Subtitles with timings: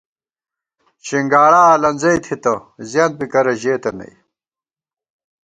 [1.05, 2.53] شِنگاڑا الَنزَئی تھِتہ،
[2.89, 4.13] زِیَنت بی کرہ ژېتہ نئ